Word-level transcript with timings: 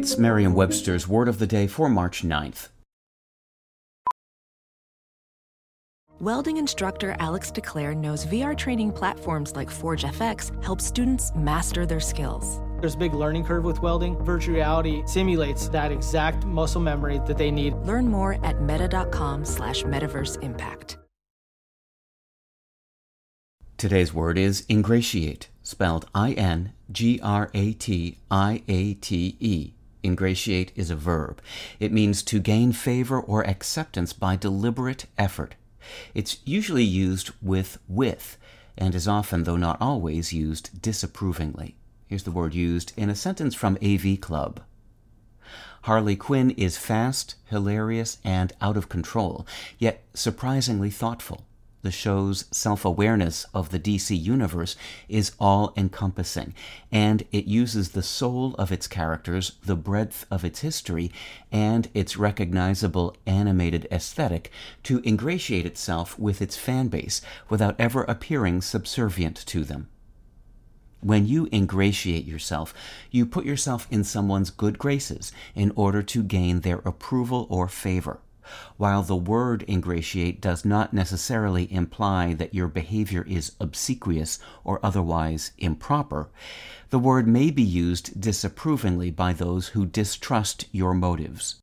That's 0.00 0.16
Merriam 0.16 0.54
Webster's 0.54 1.06
Word 1.06 1.28
of 1.28 1.38
the 1.38 1.46
Day 1.46 1.66
for 1.66 1.86
March 1.90 2.22
9th. 2.22 2.68
Welding 6.20 6.56
instructor 6.56 7.14
Alex 7.18 7.50
DeClaire 7.50 7.94
knows 7.94 8.24
VR 8.24 8.56
training 8.56 8.92
platforms 8.92 9.54
like 9.54 9.68
Forge 9.68 10.04
FX 10.04 10.64
help 10.64 10.80
students 10.80 11.32
master 11.34 11.84
their 11.84 12.00
skills. 12.00 12.62
There's 12.80 12.94
a 12.94 12.96
big 12.96 13.12
learning 13.12 13.44
curve 13.44 13.64
with 13.64 13.82
welding. 13.82 14.16
Virtual 14.24 14.54
reality 14.54 15.02
simulates 15.04 15.68
that 15.68 15.92
exact 15.92 16.46
muscle 16.46 16.80
memory 16.80 17.20
that 17.26 17.36
they 17.36 17.50
need. 17.50 17.74
Learn 17.84 18.08
more 18.08 18.42
at 18.42 18.62
meta.com 18.62 19.44
slash 19.44 19.82
metaverse 19.82 20.42
impact. 20.42 20.96
Today's 23.76 24.14
word 24.14 24.38
is 24.38 24.64
ingratiate, 24.66 25.50
spelled 25.62 26.06
I 26.14 26.32
N 26.32 26.72
G 26.90 27.20
R 27.22 27.50
A 27.52 27.74
T 27.74 28.16
I 28.30 28.62
A 28.66 28.94
T 28.94 29.36
E. 29.40 29.74
Ingratiate 30.02 30.72
is 30.76 30.90
a 30.90 30.96
verb. 30.96 31.40
It 31.78 31.92
means 31.92 32.22
to 32.24 32.40
gain 32.40 32.72
favor 32.72 33.20
or 33.20 33.46
acceptance 33.46 34.12
by 34.12 34.36
deliberate 34.36 35.06
effort. 35.18 35.54
It's 36.14 36.38
usually 36.44 36.84
used 36.84 37.30
with 37.42 37.78
with, 37.88 38.36
and 38.76 38.94
is 38.94 39.08
often, 39.08 39.44
though 39.44 39.56
not 39.56 39.80
always, 39.80 40.32
used 40.32 40.80
disapprovingly. 40.80 41.76
Here's 42.06 42.24
the 42.24 42.30
word 42.30 42.54
used 42.54 42.92
in 42.96 43.10
a 43.10 43.14
sentence 43.14 43.54
from 43.54 43.78
AV 43.82 44.20
Club. 44.20 44.60
Harley 45.82 46.16
Quinn 46.16 46.50
is 46.50 46.76
fast, 46.76 47.36
hilarious, 47.46 48.18
and 48.22 48.52
out 48.60 48.76
of 48.76 48.88
control, 48.88 49.46
yet 49.78 50.02
surprisingly 50.12 50.90
thoughtful. 50.90 51.46
The 51.82 51.90
show's 51.90 52.44
self 52.50 52.84
awareness 52.84 53.46
of 53.54 53.70
the 53.70 53.78
DC 53.78 54.20
universe 54.20 54.76
is 55.08 55.32
all 55.40 55.72
encompassing, 55.78 56.52
and 56.92 57.22
it 57.32 57.46
uses 57.46 57.90
the 57.90 58.02
soul 58.02 58.54
of 58.56 58.70
its 58.70 58.86
characters, 58.86 59.52
the 59.64 59.76
breadth 59.76 60.26
of 60.30 60.44
its 60.44 60.60
history, 60.60 61.10
and 61.50 61.88
its 61.94 62.18
recognizable 62.18 63.16
animated 63.26 63.88
aesthetic 63.90 64.50
to 64.82 65.00
ingratiate 65.06 65.64
itself 65.64 66.18
with 66.18 66.42
its 66.42 66.56
fan 66.56 66.88
base 66.88 67.22
without 67.48 67.76
ever 67.78 68.02
appearing 68.02 68.60
subservient 68.60 69.36
to 69.46 69.64
them. 69.64 69.88
When 71.00 71.26
you 71.26 71.48
ingratiate 71.50 72.26
yourself, 72.26 72.74
you 73.10 73.24
put 73.24 73.46
yourself 73.46 73.86
in 73.90 74.04
someone's 74.04 74.50
good 74.50 74.78
graces 74.78 75.32
in 75.54 75.72
order 75.74 76.02
to 76.02 76.22
gain 76.22 76.60
their 76.60 76.82
approval 76.84 77.46
or 77.48 77.68
favor. 77.68 78.20
While 78.76 79.02
the 79.02 79.16
word 79.16 79.64
ingratiate 79.68 80.40
does 80.40 80.64
not 80.64 80.92
necessarily 80.92 81.72
imply 81.72 82.34
that 82.34 82.54
your 82.54 82.68
behavior 82.68 83.24
is 83.28 83.52
obsequious 83.60 84.38
or 84.64 84.80
otherwise 84.82 85.52
improper, 85.58 86.30
the 86.90 86.98
word 86.98 87.26
may 87.26 87.50
be 87.50 87.62
used 87.62 88.20
disapprovingly 88.20 89.10
by 89.10 89.32
those 89.32 89.68
who 89.68 89.86
distrust 89.86 90.66
your 90.72 90.94
motives. 90.94 91.60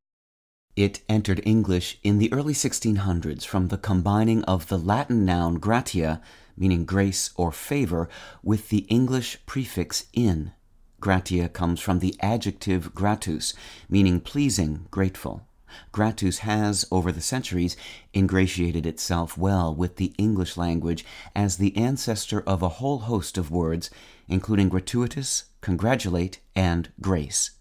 It 0.78 1.02
entered 1.10 1.42
English 1.44 2.00
in 2.04 2.20
the 2.20 2.32
early 2.32 2.54
1600s 2.54 3.44
from 3.44 3.70
the 3.70 3.80
combining 3.80 4.44
of 4.44 4.68
the 4.68 4.78
Latin 4.78 5.26
noun 5.26 5.56
gratia, 5.56 6.22
meaning 6.56 6.86
grace 6.86 7.32
or 7.36 7.52
favor, 7.52 8.08
with 8.44 8.70
the 8.70 8.86
English 8.90 9.40
prefix 9.48 10.06
in. 10.14 10.52
Gratia 11.00 11.50
comes 11.50 11.80
from 11.80 12.00
the 12.00 12.16
adjective 12.20 12.94
gratus, 12.94 13.54
meaning 13.90 14.20
pleasing, 14.20 14.88
grateful. 14.92 15.48
Gratus 15.92 16.40
has, 16.40 16.86
over 16.92 17.12
the 17.12 17.22
centuries, 17.22 17.76
ingratiated 18.14 18.86
itself 18.86 19.38
well 19.38 19.74
with 19.74 19.98
the 19.98 20.14
English 20.18 20.58
language 20.58 21.06
as 21.36 21.58
the 21.58 21.76
ancestor 21.78 22.42
of 22.42 22.62
a 22.62 22.70
whole 22.70 23.00
host 23.00 23.38
of 23.38 23.52
words, 23.52 23.90
including 24.28 24.70
gratuitous, 24.70 25.46
congratulate, 25.62 26.40
and 26.56 26.92
grace. 27.02 27.52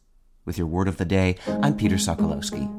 With 0.45 0.59
your 0.59 0.67
word 0.67 0.89
of 0.89 0.97
the 0.97 1.05
day, 1.05 1.37
I'm 1.47 1.77
Peter 1.77 1.97
Sokolowski. 1.97 2.71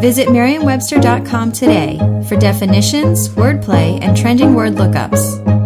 Visit 0.00 0.32
Merriam-Webster.com 0.32 1.52
today 1.52 1.96
for 2.28 2.36
definitions, 2.36 3.28
wordplay, 3.28 4.00
and 4.02 4.16
trending 4.16 4.54
word 4.54 4.72
lookups. 4.74 5.61